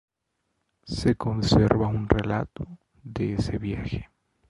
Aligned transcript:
Se 0.87 1.13
conserva 1.13 1.85
un 1.87 2.09
relato 2.09 2.65
de 3.03 3.33
ese 3.35 3.59
viaje. 3.59 4.09